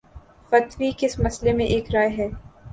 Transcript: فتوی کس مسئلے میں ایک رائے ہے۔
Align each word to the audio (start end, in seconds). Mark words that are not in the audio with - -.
فتوی 0.51 0.89
کس 0.97 1.19
مسئلے 1.19 1.53
میں 1.53 1.65
ایک 1.65 1.91
رائے 1.93 2.09
ہے۔ 2.17 2.27